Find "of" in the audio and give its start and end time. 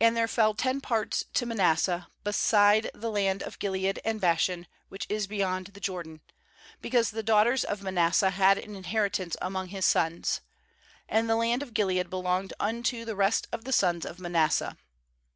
3.42-3.58, 7.64-7.82, 11.64-11.74, 13.50-13.64, 14.06-14.20